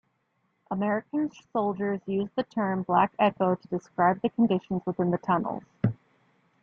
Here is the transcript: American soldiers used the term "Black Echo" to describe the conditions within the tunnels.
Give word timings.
American 0.71 1.29
soldiers 1.53 2.01
used 2.07 2.31
the 2.35 2.41
term 2.41 2.81
"Black 2.81 3.13
Echo" 3.19 3.53
to 3.53 3.67
describe 3.67 4.19
the 4.23 4.29
conditions 4.29 4.81
within 4.87 5.11
the 5.11 5.19
tunnels. 5.19 5.63